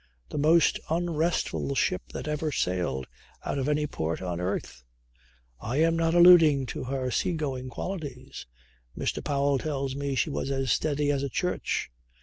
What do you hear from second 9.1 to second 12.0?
Powell tells me she was as steady as a church.